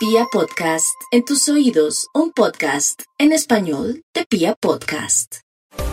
[0.00, 5.40] Pia Podcast, en tus oídos, un podcast en español de Pia Podcast.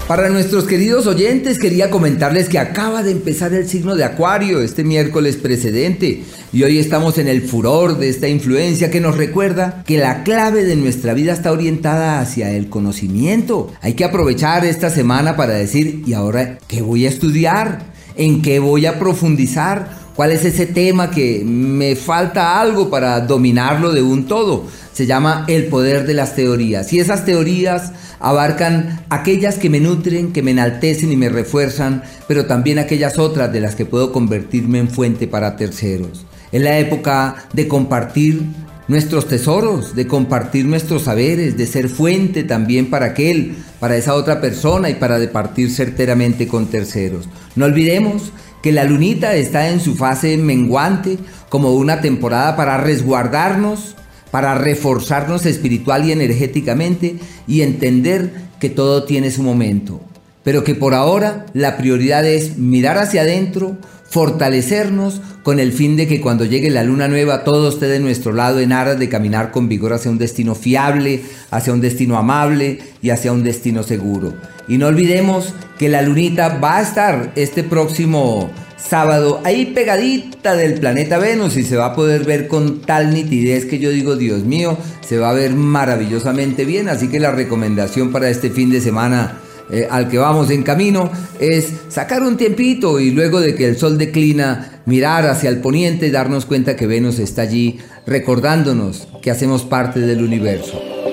[0.07, 4.85] Para nuestros queridos oyentes quería comentarles que acaba de empezar el signo de Acuario este
[4.85, 6.23] miércoles precedente
[6.53, 10.63] y hoy estamos en el furor de esta influencia que nos recuerda que la clave
[10.63, 13.73] de nuestra vida está orientada hacia el conocimiento.
[13.81, 17.91] Hay que aprovechar esta semana para decir, ¿y ahora qué voy a estudiar?
[18.15, 20.06] ¿En qué voy a profundizar?
[20.17, 24.65] ¿Cuál es ese tema que me falta algo para dominarlo de un todo?
[24.91, 26.91] Se llama el poder de las teorías.
[26.91, 32.47] Y esas teorías abarcan aquellas que me nutren, que me enaltecen y me refuerzan, pero
[32.47, 36.25] también aquellas otras de las que puedo convertirme en fuente para terceros.
[36.51, 38.41] Es la época de compartir
[38.87, 44.39] nuestros tesoros, de compartir nuestros saberes, de ser fuente también para aquel, para esa otra
[44.39, 47.27] persona y para departir certeramente con terceros.
[47.55, 51.17] No olvidemos que la lunita está en su fase menguante
[51.49, 53.95] como una temporada para resguardarnos,
[54.31, 60.01] para reforzarnos espiritual y energéticamente y entender que todo tiene su momento.
[60.47, 63.75] Pero que por ahora la prioridad es mirar hacia adentro,
[64.09, 68.31] fortalecernos con el fin de que cuando llegue la luna nueva todo esté de nuestro
[68.31, 72.79] lado en aras de caminar con vigor hacia un destino fiable, hacia un destino amable
[73.01, 74.35] y hacia un destino seguro.
[74.69, 80.79] Y no olvidemos que la lunita va a estar este próximo sábado ahí pegadita del
[80.79, 84.45] planeta Venus y se va a poder ver con tal nitidez que yo digo, Dios
[84.45, 86.87] mío, se va a ver maravillosamente bien.
[86.87, 91.11] Así que la recomendación para este fin de semana eh, al que vamos en camino
[91.39, 96.07] es sacar un tiempito y luego de que el sol declina, mirar hacia el poniente
[96.07, 101.06] y darnos cuenta que Venus está allí recordándonos que hacemos parte del universo.